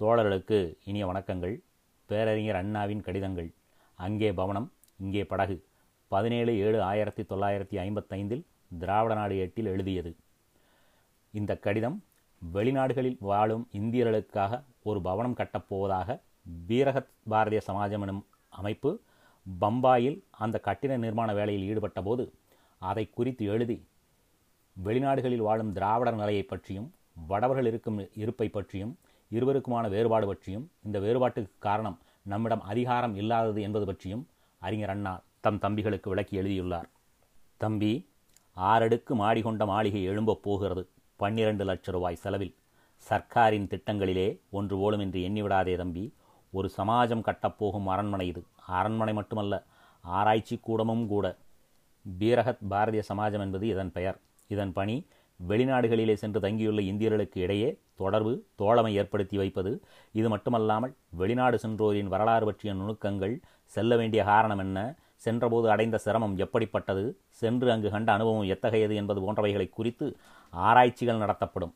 [0.00, 1.60] தோழர்களுக்கு இனிய வணக்கங்கள்.
[2.06, 3.52] பேரறிஞர் அண்ணாவின் கடிதங்கள்.
[3.94, 5.64] அங்கே பவனம் இங்கே படகு.
[6.08, 8.44] பதினேழு ஏழு ஆயிரத்தி தொள்ளாயிரத்தி ஐம்பத்தைந்தில்
[8.78, 10.16] திராவிட நாடு எட்டில் எழுதியது.
[11.30, 12.04] இந்த கடிதம்
[12.54, 16.20] வெளிநாடுகளில் வாழும் இந்தியர்களுக்காக ஒரு பவனம் கட்டப்போவதாக
[16.68, 19.00] வீரகத் பாரதிய சமாஜம் எனும் அமைப்பு
[19.60, 22.30] பம்பாயில் அந்த கட்டிட நிர்மாண வேலையில் ஈடுபட்டபோது
[22.78, 23.86] அதை குறித்து எழுதி
[24.84, 26.90] வெளிநாடுகளில் வாழும் திராவிடர் நிலையை பற்றியும்
[27.26, 28.98] வடவர்கள் இருக்கும் இருப்பை பற்றியும்
[29.32, 36.08] இருவருக்குமான வேறுபாடு பற்றியும் இந்த வேறுபாட்டுக்கு காரணம் நம்மிடம் அதிகாரம் இல்லாதது என்பது பற்றியும் அறிஞர் அண்ணா தம் தம்பிகளுக்கு
[36.08, 36.88] விளக்கி எழுதியுள்ளார்.
[37.56, 38.08] தம்பி
[38.56, 40.88] ஆறடுக்கு மாடி கொண்ட மாளிகை எழும்பப் போகிறது.
[41.16, 42.54] பன்னிரண்டு லட்ச ரூபாய் செலவில்.
[43.08, 46.14] சர்க்காரின் திட்டங்களிலே ஒன்று போலும் என்று எண்ணிவிடாதே தம்பி.
[46.52, 48.44] ஒரு சமாஜம் கட்டப்போகும் அரண்மனை இது.
[48.66, 49.64] அரண்மனை மட்டுமல்ல
[50.00, 51.36] ஆராய்ச்சி கூடமும் கூட.
[52.18, 54.20] பீரகத் பாரதிய சமாஜம் என்பது இதன் பெயர்.
[54.48, 55.06] இதன் பணி
[55.48, 62.74] வெளிநாடுகளிலே சென்று தங்கியுள்ள இந்தியர்களுக்கு இடையே தொடர்பு தோழமை ஏற்படுத்தி வைப்பது இது மட்டுமல்லாமல் வெளிநாடு சென்றோரின் வரலாறு பற்றிய
[62.74, 64.94] நுணுக்கங்கள் செல்ல வேண்டிய காரணம் என்ன?
[65.16, 67.18] சென்றபோது அடைந்த சிரமம் எப்படிப்பட்டது?
[67.28, 70.16] சென்று அங்கு கண்ட அனுபவம் எத்தகையது என்பது போன்றவைகளை குறித்து
[70.52, 71.74] ஆராய்ச்சிகள் நடத்தப்படும்.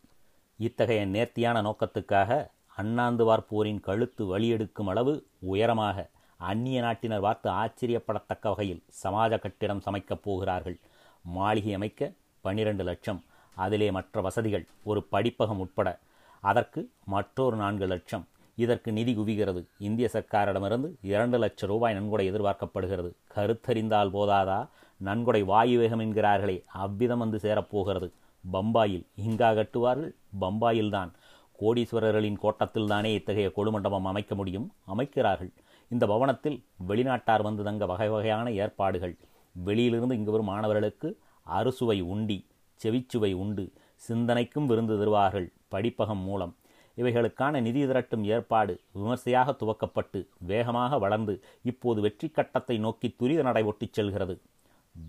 [0.57, 9.39] இத்தகைய நேர்த்தியான நோக்கத்துக்காக அண்ணாந்துவார் போரின் கழுத்து வழியெடுக்கும் அளவு உயரமாக அந்நிய நாட்டினர் பார்த்து ஆச்சரியப்படத்தக்க வகையில் சமாஜ
[9.39, 10.79] கட்டிடம் சமைக்கப் போகிறார்கள்.
[11.23, 13.25] மாளிகை அமைக்க பன்னிரண்டு லட்சம்.
[13.55, 15.99] அதிலே மற்ற வசதிகள் ஒரு படிப்பகம் உட்பட.
[16.41, 18.27] அதற்கு மற்றொரு நான்கு லட்சம்.
[18.57, 19.67] இதற்கு நிதி குவிகிறது.
[19.79, 23.13] இந்திய சர்க்காரிடமிருந்து இரண்டு லட்சம் ரூபாய் நன்கொடை எதிர்பார்க்கப்படுகிறது.
[23.35, 24.69] கருத்தறிந்தால் போதாதா?
[24.97, 26.65] நன்கொடை வாயு வேகம் என்கிறார்களே.
[26.67, 28.11] அவ்விதம் வந்து சேரப்போகிறது.
[28.53, 30.15] பம்பாயில் இங்கா கட்டுவார்கள்?
[30.41, 31.13] பம்பாயில்தான்
[31.61, 34.73] கோடீஸ்வரர்களின் கோட்டத்தில்தானே இத்தகைய கொழுமண்டபம் அமைக்க முடியும்?
[34.85, 35.53] அமைக்கிறார்கள்.
[35.89, 39.17] இந்த பவனத்தில் வெளிநாட்டார் வந்து தங்க வகை வகையான ஏற்பாடுகள்.
[39.53, 42.47] வெளியிலிருந்து இங்கு வரும் மாணவர்களுக்கு அறுசுவை உண்டி.
[42.85, 43.73] செவிச்சுவை உண்டு.
[44.09, 46.55] சிந்தனைக்கும் விருந்து தருவார்கள் படிப்பகம் மூலம்.
[46.97, 54.41] இவைகளுக்கான நிதி திரட்டும் ஏற்பாடு விமர்சையாக துவக்கப்பட்டு வேகமாக வளர்ந்து இப்போது வெற்றி கட்டத்தை நோக்கி துரித நடைபொட்டிச் செல்கிறது.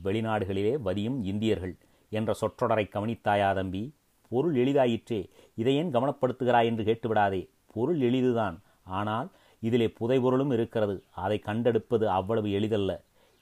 [0.04, 1.76] வெளிநாடுகளிலே வதியும் இந்தியர்கள்
[2.10, 3.94] என்ற சொற்றொடரை கவனித்தாயா தம்பி?
[4.30, 7.50] பொருள் எளிதாயிற்றே இதையேன் கவனப்படுத்துகிறாய் என்று கேட்டுவிடாதே.
[7.74, 8.58] பொருள் எளிதுதான்.
[8.84, 9.28] ஆனால்
[9.60, 11.04] இதிலே புதைபொருளும் இருக்கிறது.
[11.16, 12.92] அதை கண்டெடுப்பது அவ்வளவு எளிதல்ல.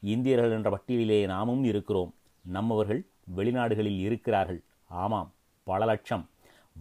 [0.02, 2.13] இந்தியர்கள் என்ற பட்டியலிலே நாமும் இருக்கிறோம்.
[2.41, 4.61] நம்மவர்கள் வெளிநாடுகளில் இருக்கிறார்கள்.
[4.88, 5.31] ஆமாம்
[5.63, 6.29] பல லட்சம்.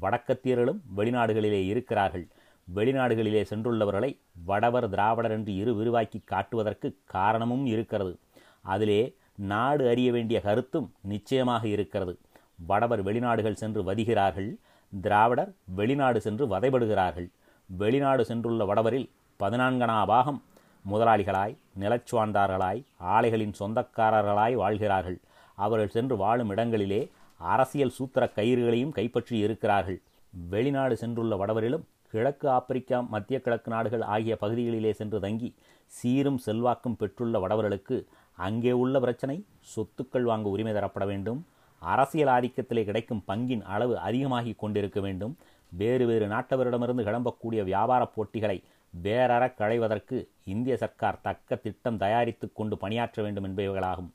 [0.01, 2.29] வடக்கத்தியர்களும் வெளிநாடுகளிலே இருக்கிறார்கள்.
[2.75, 8.19] வெளிநாடுகளிலே சென்றுள்ளவர்களை வடவர் திராவிடர் என்று இரு விரிவாக்கி காட்டுவதற்கு காரணமும் இருக்கிறது.
[8.61, 12.19] அதிலே நாடு அறிய வேண்டிய கருத்தும் நிச்சயமாக இருக்கிறது.
[12.67, 14.57] வடவர் வெளிநாடுகள் சென்று வதிகிறார்கள்
[15.01, 17.29] திராவிடர் வெளிநாடு சென்று வதைபடுகிறார்கள்.
[17.67, 19.11] வெளிநாடு சென்றுள்ள வடவரில்
[19.41, 20.43] பதினான்கனா பாகம்
[20.91, 25.21] முதலாளிகளாய் நிலச்சுவாந்தார்களாய் ஆலைகளின் சொந்தக்காரர்களாய் வாழ்கிறார்கள்.
[25.55, 27.01] அவர்கள் சென்று வாழும் இடங்களிலே
[27.41, 29.99] அரசியல் சூத்திர கயிறுகளையும் கைப்பற்றி இருக்கிறார்கள்.
[30.33, 35.49] வெளிநாடு சென்றுள்ள வடவரிலும் கிழக்கு ஆப்பிரிக்கா மத்திய கிழக்கு நாடுகள் ஆகிய பகுதிகளிலே சென்று தங்கி
[35.93, 37.97] சீரும் செல்வாக்கும் பெற்றுள்ள வடவர்களுக்கு
[38.39, 39.37] அங்கே உள்ள பிரச்சனை
[39.73, 41.41] சொத்துக்கள் வாங்க உரிமை தரப்பட வேண்டும்
[41.83, 45.35] அரசியல் ஆதிக்கத்திலே கிடைக்கும் பங்கின் அளவு அதிகமாகி கொண்டிருக்க வேண்டும்
[45.73, 48.59] வேறு வேறு நாட்டவரிடமிருந்து கிளம்பக்கூடிய வியாபார போட்டிகளை
[48.95, 54.11] வேறற களைவதற்கு இந்திய சர்க்கார் தக்க திட்டம் தயாரித்து கொண்டு பணியாற்ற வேண்டும் என்பவைகளாகும்.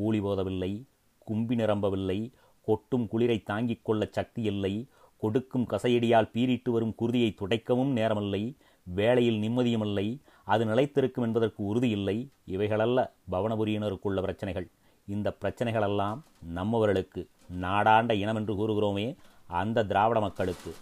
[0.00, 0.72] கூலி போதவில்லை
[1.28, 2.18] கும்பி நிரம்பவில்லை
[2.68, 4.74] கொட்டும் குளிரை தாங்கிக் கொள்ள சக்தி இல்லை
[5.22, 8.42] கொடுக்கும் கசையடியால் பீறிட்டு வரும் குருதியை துடைக்கவும் நேரமில்லை
[8.98, 10.06] வேலையில் நிம்மதியுமில்லை
[10.52, 12.16] அது நிலைத்திருக்கும் என்பதற்கு உறுதியில்லை
[12.48, 13.00] இவைகளல்ல
[13.32, 14.68] பவனபுரியினருக்குள்ள பிரச்சனைகள்.
[15.14, 16.18] இந்த பிரச்சனைகளெல்லாம்
[16.54, 17.22] நம்மவர்களுக்கு
[17.60, 19.06] நாடாண்ட இனம் என்று கூறுகிறோமே
[19.60, 20.72] அந்த திராவிட மக்களுக்கு.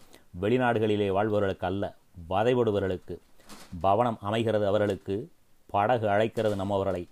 [0.40, 1.84] வெளிநாடுகளிலே வாழ்பவர்களுக்கு அல்ல
[2.30, 3.14] வதைபடுபவர்களுக்கு.
[3.82, 5.16] பவனம் அமைகிறது அவர்களுக்கு
[5.74, 7.02] படகு அழைக்கிறது நம்மவர்களை.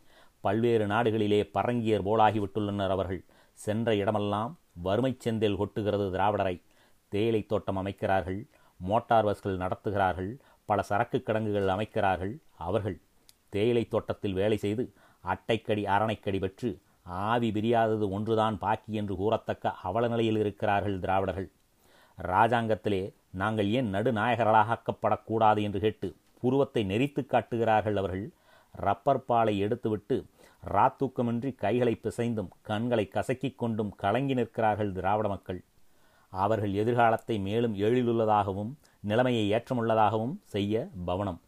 [0.46, 3.22] பல்வேறு நாடுகளிலே பரங்கியர் போலாகிவிட்டுள்ளனர் அவர்கள்.
[3.58, 4.52] சென்ற இடமெல்லாம்
[4.86, 6.56] வறுமை செந்தில் கொட்டுகிறது திராவிடரை.
[7.12, 8.40] தேயிலை தோட்டம் அமைக்கிறார்கள்
[8.80, 10.32] மோட்டார் பஸ்கள் நடத்துகிறார்கள்
[10.68, 12.34] பல சரக்கு கிடங்குகள் அமைக்கிறார்கள்.
[12.66, 12.96] அவர்கள்
[13.54, 14.84] தேயிலை தோட்டத்தில் வேலை செய்து
[15.24, 16.70] அட்டைக்கடி அரணைக்கடி பெற்று
[17.24, 21.48] ஆவி பிரியாதது ஒன்றுதான் பாக்கி என்று கூறத்தக்க அவல நிலையில் இருக்கிறார்கள் திராவிடர்கள்.
[22.18, 23.02] ராஜாங்கத்திலே
[23.42, 26.08] நாங்கள் ஏன் நடுநாயகர்களாக்கப்படக்கூடாது என்று கேட்டு
[26.42, 28.26] புருவத்தை நெறித்து காட்டுகிறார்கள் அவர்கள்.
[28.74, 30.16] ரப்பர் பாலை எடுத்துவிட்டு
[30.64, 35.64] ராத்தூக்கமின்றி கைகளை பிசைந்தும் கண்களை கசக்கிக் கொண்டும் கலங்கி நிற்கிறார்கள் திராவிட மக்கள்.
[36.28, 41.38] அவர்கள் எதிர்காலத்தை மேலும் எழிலுள்ளதாகவும் நிலைமையை ஏற்றமுள்ளதாகவும் செய்ய பவனம்.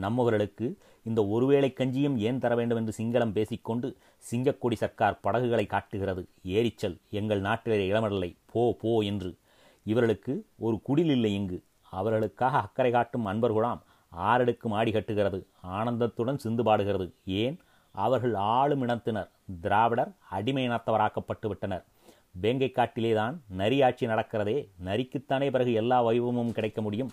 [0.00, 0.74] நம்மவர்களுக்கு
[1.04, 6.28] இந்த ஒருவேளை கஞ்சியும் ஏன் தர வேண்டும் என்று சிங்களம் பேசிக்கொண்டு சிங்கக்கொடி சர்க்கார் படகுகளை காட்டுகிறது.
[6.42, 9.36] ஏரிச்சல் எங்கள் நாட்டிலே இளமடலை போ போ என்று.
[9.84, 11.62] இவர்களுக்கு ஒரு குடில் இல்லை இங்கு.
[11.90, 13.80] அவர்களுக்காக அக்கறை காட்டும் அன்பர்களாம்
[14.16, 15.46] ஆறடுக்கு மாடி கட்டுகிறது.
[15.66, 17.12] ஆனந்தத்துடன் சிந்து பாடுகிறது.
[17.24, 17.58] ஏன்?
[18.04, 19.30] அவர்கள் ஆளும் இனத்தினர்.
[19.60, 21.84] திராவிடர் அடிமை இனத்தவராக்கப்பட்டு விட்டனர்
[22.42, 24.56] வேங்கை காட்டிலேதான் நரி ஆட்சி நடக்கிறதே.
[24.84, 27.10] நரிக்குத்தானே பிறகு எல்லா வைபவமும் கிடைக்க முடியும்?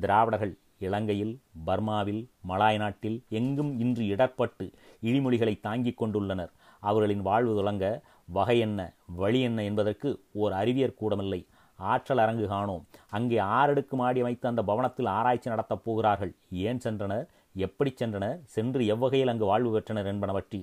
[0.00, 1.34] திராவிடர்கள் இலங்கையில்
[1.66, 4.66] பர்மாவில் மலாய் நாட்டில் எங்கும் இன்று இடர்பட்டு
[5.02, 6.52] இழிமொழிகளை தாங்கிக் கொண்டுள்ளனர்.
[6.80, 8.80] அவர்களின் வாழ்வு தொடங்க வகை என்ன
[9.16, 11.40] வழி என்ன என்பதற்கு ஓர் அறிவியர் கூடமில்லை.
[11.76, 12.84] ஆற்றல் அரங்கு காணோம்.
[13.10, 16.32] அங்கே ஆறடுக்கு மாடி அமைத்து அந்த பவனத்தில் ஆராய்ச்சி நடத்தப் போகிறார்கள்.
[16.50, 17.26] ஏன் சென்றனர்?
[17.54, 20.60] எப்படி சென்றனர் சென்று எவ்வகையில் அங்கு வாழ்வு பெற்றனர் என்பன பற்றி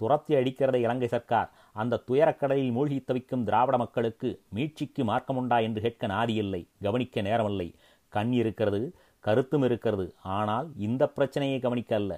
[0.00, 6.62] துரத்தி அடிக்கிறதை இலங்கை சர்க்கார் அந்த துயரக்கடலில் மூழ்கி தவிக்கும் திராவிட மக்களுக்கு மீட்சிக்கு மார்க்கமுண்டா என்று கேட்க நாதியில்லை
[6.82, 7.68] கவனிக்க நேரமில்லை.
[8.08, 8.80] கண் இருக்கிறது
[9.24, 10.06] கருத்தும் இருக்கிறது.
[10.22, 12.12] ஆனால் இந்த பிரச்சனையை கவனிக்க அல்ல.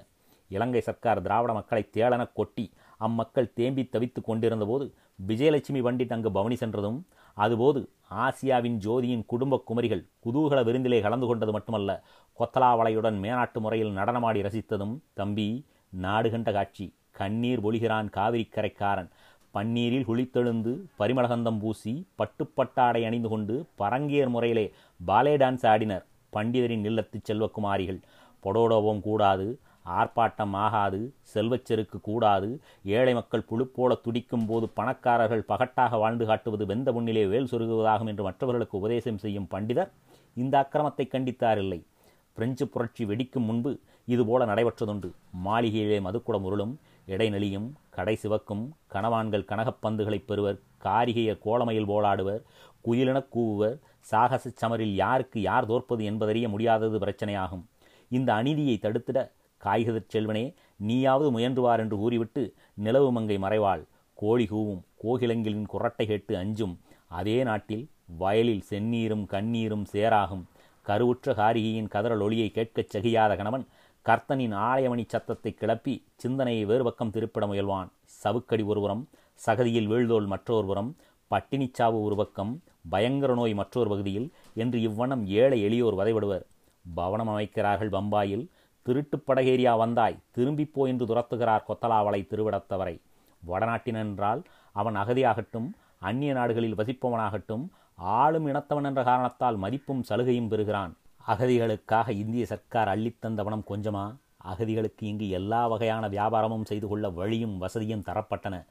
[0.50, 2.64] இலங்கை சர்க்கார் திராவிட மக்களை தேளன கொட்டி
[3.02, 4.86] அம்மக்கள் தேம்பி தவித்துக் கொண்டிருந்தபோது
[5.18, 6.98] விஜயலட்சுமி பண்டிட் அங்கு பவனி சென்றதும்
[7.36, 7.80] அதுபோது
[8.22, 11.90] ஆசியாவின் ஜோதியின் குடும்ப குமரிகள் குதூகல விருந்திலே கலந்து கொண்டது மட்டுமல்ல
[12.38, 15.48] கொத்தலாவளையுடன் மேனாட்டு முறையில் நடனமாடி ரசித்ததும் தம்பி
[15.96, 19.10] நாடு கண்ட காட்சி கண்ணீர் ஒளிகிறான் காவிரிக்கரைக்காரன்
[19.54, 24.66] பன்னீரில் குளித்தெழுந்து பரிமளகந்தம் பூசி பட்டுப்பட்டாடை அணிந்து கொண்டு பரங்கியர் முறையிலே
[25.00, 28.00] பாலே டான்ஸ் ஆடினர் பண்டிதரின் இல்லத்து செல்வக்குமாரிகள்
[28.44, 29.46] பொடோடோவும் கூடாது
[29.86, 32.60] ஆர்ப்பாட்டம் ஆகாது செல்வச்செருக்கு கூடாது.
[32.84, 38.78] ஏழை மக்கள் புழுப்போல துடிக்கும் போது பணக்காரர்கள் பகட்டாக வாழ்ந்து காட்டுவது வெந்த முன்னிலே வேல் சொருகுவதாகும் என்று மற்றவர்களுக்கு
[38.78, 39.90] உபதேசம் செய்யும் பண்டிதர்
[40.34, 41.84] இந்த அக்கிரமத்தை கண்டித்தாரில்லை.
[42.32, 45.10] பிரெஞ்சு புரட்சி வெடிக்கும் முன்பு இதுபோல நடைபெற்றதுண்டு.
[45.44, 46.76] மாளிகையிலே மதுக்குடம் உருளும்
[47.06, 52.42] இடைநெளியும் கடை சிவக்கும் கணவான்கள் கனகப்பந்துகளைப் பெறுவர் காரிகைய கோலமையில் போலாடுவர்
[52.84, 57.64] குயிலெனக் கூவுவர் சாகச சமரில் யாருக்கு யார் தோற்பது என்பதறிய முடியாதது பிரச்சனையாகும்.
[58.08, 59.30] இந்த அநீதியை தடுத்திட
[59.64, 60.44] காய்கதிர் செல்வனே
[60.88, 62.42] நீயாவது முயன்றுவார் என்று கூறிவிட்டு
[62.74, 63.82] நிலவு மங்கை மறைவாள்.
[64.18, 66.74] கோழி கூவும் கோகிலங்கிலின் குரட்டை கேட்டு அஞ்சும்.
[67.18, 67.84] அதே நாட்டில்
[68.22, 70.44] வயலில் செந்நீரும் கண்ணீரும் சேராகும்.
[70.86, 73.64] கருவுற்ற காரிகையின் கதறல் ஒளியை கேட்கச் செகியாத கணவன்
[74.06, 77.90] கர்த்தனின் ஆலயமணி சத்தத்தை கிளப்பி சிந்தனையை வேறுபக்கம் திருப்பிட முயல்வான்.
[78.22, 79.02] சவுக்கடி ஒருபுறம்
[79.46, 80.90] சகதியில் வீழ்தோல் மற்றொரு புறம்
[81.30, 82.52] பட்டினிச்சாவு ஒரு பக்கம்
[82.90, 86.44] பயங்கர நோய் மற்றொரு பகுதியில் என்று இவ்வண்ணம் ஏழை எளியோர் வதைவிடுவர்
[86.84, 88.44] பவனம் அமைக்கிறார்கள் பம்பாயில்
[88.82, 93.00] திருட்டுப் படகேரியா வந்தாய் திரும்பிப்போ என்று துரத்துகிறார் கொத்தலாவளை திருவிடத்தவரை.
[93.46, 100.96] வடநாட்டினென்றால் அவன் அகதியாகட்டும் அந்நிய நாடுகளில் வசிப்பவனாகட்டும் ஆளும் இனத்தவன் என்ற காரணத்தால் மதிப்பும் சலுகையும் பெறுகிறான்.
[101.26, 104.16] அகதிகளுக்காக இந்திய சர்க்கார் அள்ளித்தந்த பணம் கொஞ்சமா?
[104.44, 108.66] அகதிகளுக்கு இங்கு எல்லா வகையான வியாபாரமும் செய்து கொள்ள வழியும் வசதியும் தரப்பட்டன.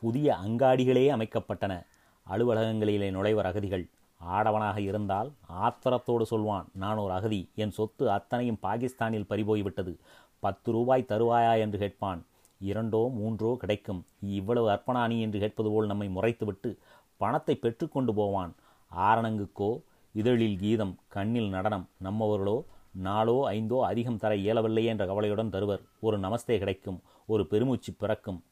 [0.00, 1.86] புதிய அங்காடிகளே அமைக்கப்பட்டன.
[2.30, 3.88] அலுவலகங்களிலே நுழைவர் அகதிகள்.
[4.20, 5.28] ஆடவனாக இருந்தால்
[5.64, 9.92] ஆத்திரத்தோடு சொல்வான் நான் ஒரு அகதி என் சொத்து அத்தனையும் பாகிஸ்தானில் பறிபோய்விட்டது
[10.40, 11.52] பத்து ரூபாய் தருவாயா?
[11.58, 12.20] என்று கேட்பான்.
[12.60, 14.00] இரண்டோ மூன்றோ கிடைக்கும்.
[14.20, 16.70] இவ்வளவு அர்ப்பணானி என்று கேட்பது போல் நம்மை முறைத்துவிட்டு
[17.16, 18.52] பணத்தை பெற்றுக்கொண்டு போவான்.
[18.92, 19.70] ஆரணங்குக்கோ
[20.14, 22.56] இதழில் கீதம் கண்ணில் நடனம் நம்மவர்களோ
[23.06, 28.42] நாளோ ஐந்தோ அதிகம் தர இயலவில்லையே என்ற கவலையுடன் தருவர் ஒரு நமஸ்தே கிடைக்கும் ஒரு பெருமூச்சு பிறக்கும்.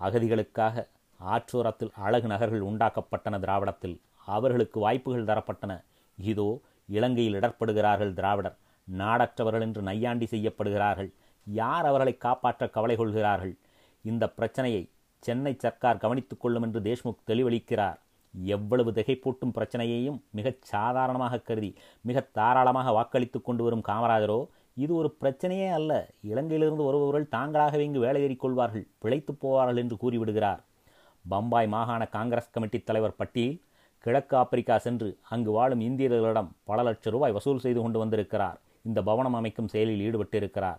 [0.00, 0.86] அகதிகளுக்காக
[1.20, 3.96] ஆற்றோரத்தில் அழகு நகர்கள் உண்டாக்கப்பட்டன திராவிடத்தில்.
[4.36, 5.72] அவர்களுக்கு வாய்ப்புகள் தரப்பட்டன.
[6.18, 8.56] இதோ இலங்கையில் இடர்படுகிறார்கள் திராவிடர்.
[8.88, 11.10] நாடற்றவர்கள் என்று நையாண்டி செய்யப்படுகிறார்கள்.
[11.46, 13.54] யார் அவர்களை காப்பாற்ற கவலை கொள்கிறார்கள்?
[14.04, 14.82] இந்த பிரச்சனையை
[15.22, 17.98] சென்னை சர்க்கார் கவனித்துக் கொள்ளும் என்று தேஷ்முக் தெளிவளிக்கிறார்.
[18.34, 21.70] எவ்வளவு திகைப்பூட்டும் பிரச்சனையையும் மிகச் சாதாரணமாக கருதி
[22.00, 24.40] மிக தாராளமாக வாக்களித்துக் கொண்டு வரும் காமராஜரோ
[24.74, 25.92] இது ஒரு பிரச்சனையே அல்ல.
[26.22, 30.60] இலங்கையிலிருந்து வருபவர்கள் தாங்களாகவே இங்கு வேலை கொள்வார்கள் பிழைத்து போவார்கள் என்று கூறிவிடுகிறார்.
[31.24, 33.56] பம்பாய் மாகாண காங்கிரஸ் கமிட்டி தலைவர் பட்டியல்
[33.98, 38.60] கிழக்கு ஆப்பிரிக்கா சென்று அங்கு வாழும் இந்தியர்களிடம் பல லட்சம் ரூபாய் வசூல் செய்து கொண்டு வந்திருக்கிறார்.
[38.82, 40.78] இந்த பவனம் அமைக்கும் செயலில் ஈடுபட்டிருக்கிறார்.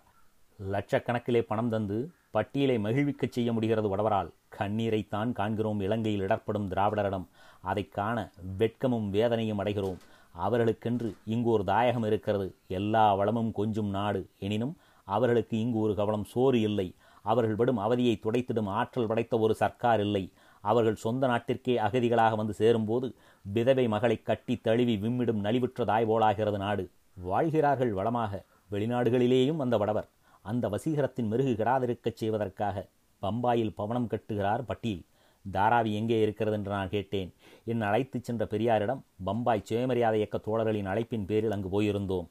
[0.72, 4.30] லட்சக்கணக்கிலே பணம் தந்து பட்டியலை மகிழ்விக்கச் செய்ய முடிகிறது வடவரால்.
[4.58, 7.26] கண்ணீரைத்தான் காண்கிறோம் இலங்கையில் இடர்படும் திராவிடரிடம்.
[7.60, 9.96] அதை காண வெட்கமும் வேதனையும் அடைகிறோம்.
[10.38, 12.54] அவர்களுக்கென்று இங்கு ஒரு தாயகம் இருக்கிறது.
[12.66, 14.28] எல்லா வளமும் கொஞ்சும் நாடு.
[14.38, 16.94] எனினும் அவர்களுக்கு இங்கு ஒரு கவலம் சோறு இல்லை.
[17.22, 20.32] அவர்கள் விடும் அவதியை துடைத்திடும் ஆற்றல் படைத்த ஒரு சர்க்கார் இல்லை.
[20.60, 26.90] அவர்கள் சொந்த நாட்டிற்கே அகதிகளாக வந்து சேரும்போது விதவை மகளை கட்டி தழுவி விம்மிடும் நலிவுற்ற தாய் போலாகிறது நாடு.
[27.14, 28.44] வாழ்கிறார்கள் வளமாக.
[28.70, 30.08] வெளிநாடுகளிலேயும் அந்த வடவர்.
[30.42, 32.86] அந்த வசீகரத்தின் மெருகு கிடாதிருக்கச் செய்வதற்காக
[33.22, 35.04] பம்பாயில் பவனம் கட்டுகிறார் பட்டீல்.
[35.52, 37.34] தாராவி எங்கே இருக்கிறது என்று நான் கேட்டேன்.
[37.64, 42.26] என் அழைத்துச் சென்ற பெரியாரிடம் பம்பாய் சுயமரியாதை இயக்க தோழர்களின் அழைப்பின் பேரில் அங்கு போயிருந்தோம்.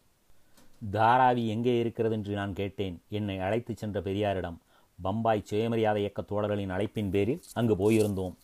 [0.91, 3.01] தாராவி எங்கே இருக்கிறது என்று நான் கேட்டேன்.
[3.09, 4.57] என்னை அழைத்துச் சென்ற பெரியாரிடம்
[5.01, 8.35] பம்பாய் சுயமரியாதை இயக்க தோழர்களின் அழைப்பின் பேரில் அங்கு போயிருந்தோம்.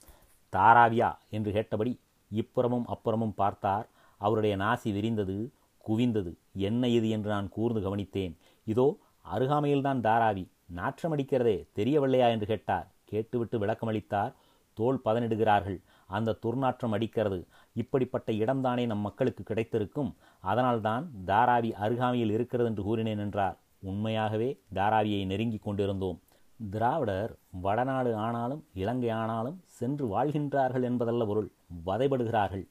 [0.54, 2.00] தாராவியா என்று கேட்டபடி
[2.32, 3.88] இப்புறமும் அப்புறமும் பார்த்தார்.
[4.22, 5.38] அவருடைய நாசி விரிந்தது
[5.86, 6.32] குவிந்தது.
[6.54, 8.34] என்ன இது என்று நான் கூர்ந்து கவனித்தேன்.
[8.68, 10.46] இதோ அருகாமையில்தான் தாராவி.
[10.76, 12.88] நாற்றமடிக்கிறதே தெரியவில்லையா என்று கேட்டார்.
[13.06, 14.34] கேட்டுவிட்டு விளக்கமளித்தார்.
[14.78, 15.78] தோல் பதனிடுகிறார்கள்.
[16.08, 17.40] அந்த துர்நாற்றம் அடிக்கிறது.
[17.74, 20.16] இப்படிப்பட்ட இடம்தானே நம் மக்களுக்கு கிடைத்திருக்கும்.
[20.44, 23.58] அதனால்தான் தாராவி அருகாமையில் இருக்கிறது என்று கூறினேன் என்றார்.
[23.80, 26.20] உண்மையாகவே தாராவியை நெருங்கி கொண்டிருந்தோம்.
[26.60, 27.32] திராவிடர்
[27.62, 31.50] வடநாடு ஆனாலும் இலங்கை ஆனாலும் சென்று வாழ்கின்றார்கள் என்பதல்ல பொருள்.
[31.86, 32.66] வதைபடுகிறார்கள்.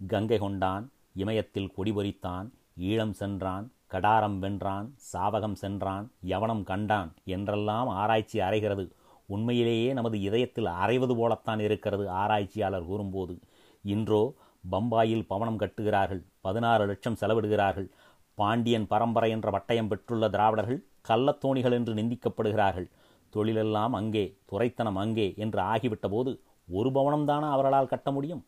[0.00, 2.46] கங்கை கொண்டான் இமயத்தில் கொடி பொறித்தான்
[2.80, 8.84] ஈழம் சென்றான் கடாரம் வென்றான் சாவகம் சென்றான் யவனம் கண்டான் என்றெல்லாம் ஆராய்ச்சி அறைகிறது.
[9.26, 13.38] உண்மையிலேயே நமது இதயத்தில் அறைவது போலத்தான் இருக்கிறது ஆராய்ச்சியாளர் கூறும்போது.
[13.84, 14.22] இன்றோ
[14.64, 17.88] பம்பாயில் பவனம் கட்டுகிறார்கள் பதினாறு லட்சம் செலவிடுகிறார்கள்.
[18.34, 22.88] பாண்டியன் பரம்பரை என்ற பட்டயம் பெற்றுள்ள திராவிடர்கள் கள்ளத்தோணிகள் என்று நிந்திக்கப்படுகிறார்கள்.
[23.34, 26.32] தொழிலெல்லாம் அங்கே துறைத்தனம் அங்கே என்று ஆகிவிட்ட போது
[26.68, 28.42] ஒரு பவனம்தானா அவர்களால் கட்ட முடியும்?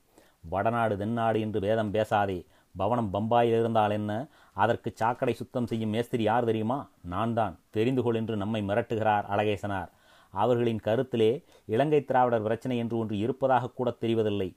[0.53, 2.39] வடநாடு தென்னாடு என்று வேதம் பேசாதே.
[2.75, 4.13] பவனம் பம்பாயில் இருந்தால் என்ன?
[4.57, 6.79] அதற்கு சாக்கடை சுத்தம் செய்யும் மேஸ்திரி யார் தெரியுமா?
[7.13, 9.91] நான் தான் தெரிந்து கொள் என்று நம்மை மிரட்டுகிறார் அழகேசனார்.
[10.35, 11.31] அவர்களின் கருத்திலே
[11.75, 14.51] இலங்கை திராவிடர் பிரச்சனை என்று ஒன்று இருப்பதாக கூட தெரிவதில்லை.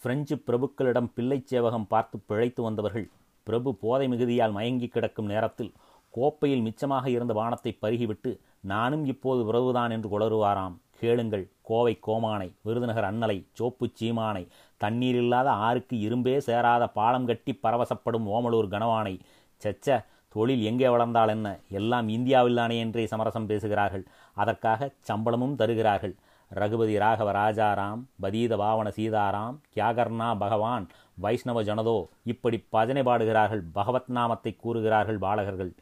[0.00, 3.06] பிரெஞ்சு பிரபுக்களிடம் பிள்ளை சேவகம் பார்த்து பிழைத்து வந்தவர்கள்
[3.46, 5.72] பிரபு போதை மிகுதியால் மயங்கி கிடக்கும் நேரத்தில்
[6.14, 10.76] கோப்பையில் மிச்சமாக இருந்த பானத்தை பருகிவிட்டு நானும் இப்போது உறவுதான் என்று குளறுவாராம்.
[11.00, 14.48] கேளுங்கள் கோவை கோமானை விருதுநகர் அன்னலை சோப்பு சீமானை.
[14.76, 19.18] தண்ணீர் இல்லாத ஆறுக்கு இரும்பே சேராத பாலம் கட்டி பரவசப்படும் ஓமலூர் கனவானை.
[19.56, 21.58] செச்ச தொழில் எங்கே வளர்ந்தால் என்ன?
[21.68, 24.06] எல்லாம் இந்தியாவில்தானே என்றே சமரசம் பேசுகிறார்கள்.
[24.34, 26.14] அதற்காக சம்பளமும் தருகிறார்கள்.
[26.50, 32.06] ரகுபதி ராகவ ராஜாராம் பதீத பாவன சீதாராம் கியாகர்ணா பகவான் வைஷ்ணவ ஜனதோ.
[32.24, 35.72] இப்படி பஜனை பாடுகிறார்கள் பகவத் நாமத்தை கூறுகிறார்கள் பாலகர்கள்.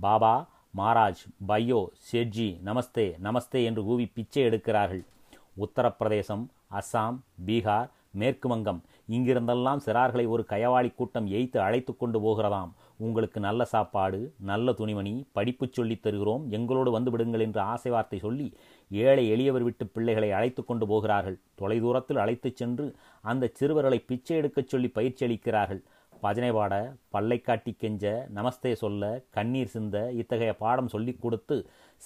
[0.00, 0.46] பாபா
[0.76, 5.04] மாராஜ் பையோ ஷெட்ஜி நமஸ்தே நமஸ்தே என்று கூவி பிச்சை எடுக்கிறார்கள்.
[5.58, 12.72] உத்தரப்பிரதேசம் அஸ்ஸாம் பீகார் மேற்கு வங்கம் இங்கிருந்தெல்லாம் சிறார்களை ஒரு கயவாளி கூட்டம் எய்த்து அழைத்து கொண்டு போகிறதாம்.
[12.96, 16.50] உங்களுக்கு நல்ல சாப்பாடு நல்ல துணிமணி படிப்பு சொல்லித் தருகிறோம்.
[16.50, 18.54] எங்களோடு வந்து விடுங்கள் என்று ஆசை வார்த்தை சொல்லி
[18.90, 21.38] ஏழை எளியவர் விட்டு பிள்ளைகளை அழைத்து கொண்டு போகிறார்கள்.
[21.58, 25.82] தொலைதூரத்தில் அழைத்துச் சென்று அந்த சிறுவர்களை பிச்சை எடுக்கச் சொல்லி பயிற்சி அளிக்கிறார்கள்.
[26.20, 26.74] பஜனை பாட
[27.10, 31.56] பல்லை காட்டி கெஞ்ச நமஸ்தே சொல்ல கண்ணீர் சிந்த இத்தகைய பாடம் சொல்லிக் கொடுத்து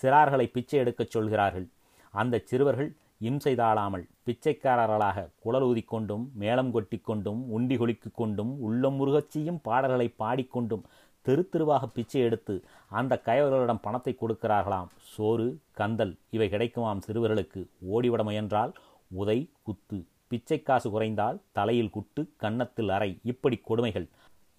[0.02, 1.66] சிறார்களை பிச்சை எடுக்கச் சொல்கிறார்கள்.
[2.14, 9.60] அந்த சிறுவர்கள் இம்சை தாழாமல் பிச்சைக்காரர்களாக குழல் ஊதிக்கொண்டும் மேளம் கொட்டிக்கொண்டும் உண்டி கொலிக்கு கொண்டும் உள்ளம் முருகச் செய்யும்
[9.60, 10.84] பாடல்களை பாடிக்கொண்டும்
[11.22, 12.54] தெரு தெருவாக பிச்சை எடுத்து
[12.88, 14.90] அந்த கயவர்களிடம் பணத்தை கொடுக்கிறார்களாம்.
[15.14, 17.62] சோறு கந்தல் இவை கிடைக்குமாம் சிறுவர்களுக்கு.
[17.92, 18.72] ஓடிவிட முயன்றால்
[19.12, 19.98] உதை குத்து.
[20.30, 23.10] பிச்சை காசு குறைந்தால் தலையில் குட்டு கன்னத்தில் அறை.
[23.32, 24.06] இப்படி கொடுமைகள்.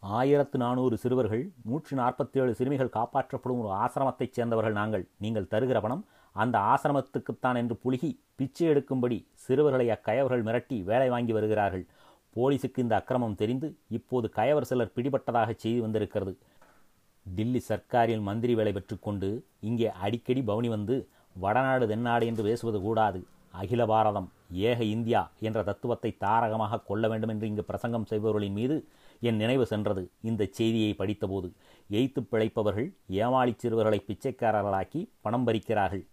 [0.03, 5.05] ஆயிரத்து நானூறு சிறுவர்கள் நூற்றி நாற்பத்தேழு சிறுமிகள் காப்பாற்றப்படும் ஒரு ஆசிரமத்தைச் சேர்ந்தவர்கள் நாங்கள்.
[5.23, 6.03] நீங்கள் தருகிற பணம்
[6.35, 8.09] அந்த ஆசிரமத்துக்குத்தான் என்று புலுகி
[8.39, 11.85] பிச்சை எடுக்கும்படி சிறுவர்களை அக்கயவர்கள் மிரட்டி வேலை வாங்கி வருகிறார்கள்.
[12.35, 16.33] போலீசுக்கு இந்த அக்கிரமம் தெரிந்து இப்போது கயவர் சிலர் பிடிபட்டதாக செய்தி வந்திருக்கிறது.
[17.25, 19.29] டில்லி சர்க்காரில் மந்திரி வேலை பெற்றுக்கொண்டு
[19.69, 20.95] இங்கே அடிக்கடி பவனி வந்து
[21.43, 23.19] வடநாடு தென்னாடு என்று பேசுவது கூடாது.
[23.51, 28.87] அகில பாரதம் ஏக இந்தியா என்ற தத்துவத்தை தாரகமாக கொள்ள வேண்டும் என்று இங்கு பிரசங்கம் செய்பவர்களின் மீது
[29.19, 30.09] என் நினைவு சென்றது.
[30.21, 31.51] இந்த செய்தியை படித்தபோது
[31.91, 36.07] எய்த்து பிழைப்பவர்கள் ஏமாளிச் சிறுவர்களை பிச்சைக்காரர்களாக்கி பணம் பறிக்கிறார்கள்.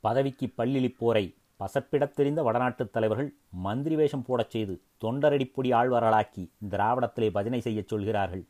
[0.00, 7.88] பதவிக்கு பல்லிழிப்போரை பசப்பிடத் தெரிந்த வடநாட்டுத் தலைவர்கள் மந்திரி வேஷம் போடச் செய்து தொண்டரடிப்பொடி ஆழ்வார்களாக்கி திராவிடத்திலே பஜனை செய்யச்
[7.88, 8.46] சொல்கிறார்கள்.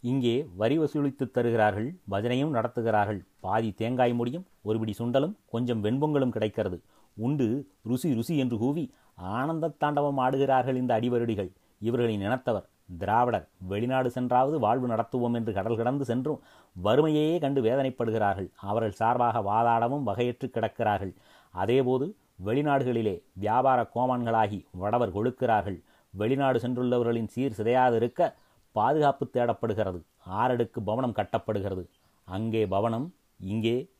[0.00, 3.24] இங்கே வரி வசூலித்து தருகிறார்கள் பஜனையும் நடத்துகிறார்கள்.
[3.40, 6.82] பாதி தேங்காய் முடியும் ஒருபிடி சுண்டலும் கொஞ்சம் வெண்பொங்கலும் கிடைக்கிறது.
[7.14, 7.70] உண்டு.
[7.82, 11.50] ருசி ருசி என்று கூவி ஆனந்த தாண்டவம் ஆடுகிறார்கள் இந்த அடிவருடிகள்.
[11.78, 12.68] இவர்களின் இனத்தவர்
[12.98, 16.42] திராவிடர் வெளிநாடு சென்றாவது வாழ்வு நடத்துவோம் என்று கடல் கடந்து சென்றும்
[16.82, 18.48] வறுமையே கண்டு வேதனைப்படுகிறார்கள்.
[18.54, 21.14] அவர்கள் சார்பாக வாதாடவும் வகையற்று கிடக்கிறார்கள்.
[21.50, 25.82] அதேபோது வெளிநாடுகளிலே வியாபார கோமான்களாகி வடவர் கொழுக்கிறார்கள்.
[26.10, 28.34] வெளிநாடு சென்றுள்ளவர்களின் சீர் சிதையாதிருக்க
[28.72, 30.04] பாதுகாப்பு தேடப்படுகிறது.
[30.30, 31.84] ஆறடுக்கு பவனம் கட்டப்படுகிறது.
[32.24, 33.06] அங்கே பவனம்
[33.38, 33.90] இங்கே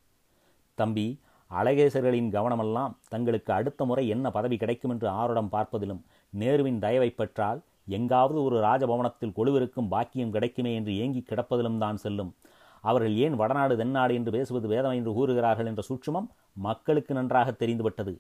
[0.74, 1.20] தம்பி
[1.60, 7.60] அழகேசர்களின் கவனமெல்லாம் தங்களுக்கு அடுத்த முறை என்ன பதவி கிடைக்கும் என்று ஆருடம் பார்ப்பதிலும் நேருவின் தயவை பெற்றால்
[7.96, 12.30] எங்காவது ஒரு ராஜபவனத்தில் கொழுவிருக்கும் பாக்கியம் கிடைக்குமே என்று ஏங்கி கிடப்பதிலும் தான் செல்லும்.
[12.84, 16.28] அவர்கள் ஏன் வடநாடு தென்னாடு என்று பேசுவது வேதம் என்று கூறுகிறார்கள் என்ற சூட்சுமம்
[16.66, 18.14] மக்களுக்கு நன்றாக தெரிந்துவிட்டது.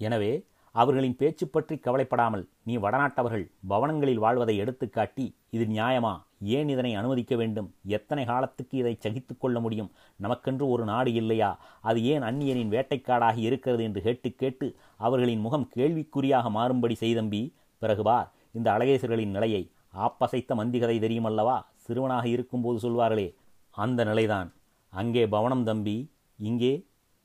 [0.00, 0.32] எனவே
[0.80, 6.12] அவர்களின் பேச்சு பற்றி கவலைப்படாமல் நீ வடநாட்டவர்கள் பவனங்களில் வாழ்வதை எடுத்துக்காட்டி இது நியாயமா?
[6.56, 7.68] ஏன் இதனை அனுமதிக்க வேண்டும்?
[7.96, 9.90] எத்தனை காலத்துக்கு இதை சகித்து கொள்ள முடியும்?
[10.20, 11.50] நமக்கென்று ஒரு நாடு இல்லையா?
[11.80, 14.66] அது ஏன் அந்நியனின் வேட்டைக்காடாகி இருக்கிறது என்று கேட்டு கேட்டு
[15.06, 17.42] அவர்களின் முகம் கேள்விக்குறியாக மாறும்படி செய்தம்பி
[17.82, 19.62] பிறகு பார் இந்த அழகேசர்களின் நிலையை.
[20.04, 21.58] ஆப்பசைத்த மந்திகதை தெரியுமல்லவா?
[21.84, 23.28] சிறுவனாக இருக்கும்போது சொல்வார்களே.
[23.74, 24.48] அந்த நிலைதான்.
[24.92, 25.96] அங்கே பவனம் தம்பி.
[26.38, 26.72] இங்கே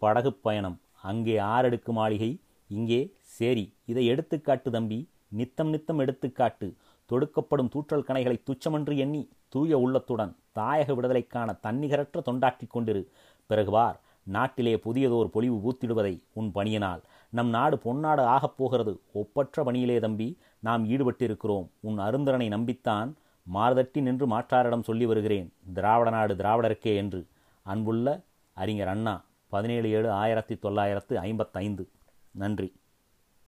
[0.01, 0.77] படகு பயணம்.
[1.01, 2.31] அங்கே ஆறடுக்கு மாளிகை.
[2.69, 2.99] இங்கே
[3.37, 5.09] சரி இதை எடுத்துக்காட்டு தம்பி.
[5.27, 6.75] நித்தம் நித்தம் எடுத்துக்காட்டு
[7.11, 13.05] தொடுக்கப்படும் தூற்றல் கணைகளை துச்சமன்று எண்ணி தூய உள்ளத்துடன் தாயக விடுதலைக்கான தன்னிகரற்ற தொண்டாற்றிக் கொண்டிரு.
[13.45, 17.01] பிறகு வார் நாட்டிலே புதியதோர் பொலிவு பூத்திடுவதை உன் பணியினால்.
[17.29, 19.01] நம் நாடு பொன்னாடு ஆகப் போகிறது.
[19.13, 21.67] ஒப்பற்ற பணியிலே தம்பி நாம் ஈடுபட்டிருக்கிறோம்.
[21.79, 23.13] உன் அருந்தரனை நம்பித்தான்
[23.53, 25.53] மாறுதட்டி நின்று மாற்றாரிடம் சொல்லி வருகிறேன்.
[25.73, 27.25] திராவிட நாடு திராவிடருக்கே என்று.
[27.63, 28.21] அன்புள்ள
[28.53, 31.89] அறிஞர் அண்ணா பதினேழு ஏழு ஆயிரத்தி தொள்ளாயிரத்து ஐம்பத்தைந்து.
[32.31, 32.81] நன்றி.